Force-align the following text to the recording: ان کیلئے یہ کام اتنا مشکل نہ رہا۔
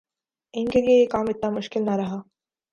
ان 0.53 0.65
کیلئے 0.69 0.95
یہ 0.99 1.05
کام 1.05 1.25
اتنا 1.29 1.49
مشکل 1.49 1.85
نہ 1.85 1.95
رہا۔ 1.95 2.21